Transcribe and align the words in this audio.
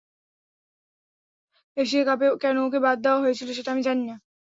Asia 1.77 2.03
কাপে 2.07 2.27
কেন 2.41 2.55
ওকে 2.61 2.79
বাদ 2.85 2.97
দেওয়া 3.03 3.21
হয়েছিল, 3.23 3.47
সেটা 3.53 3.69
আমি 3.71 3.83
জানি 3.83 4.03
না। 4.03 4.15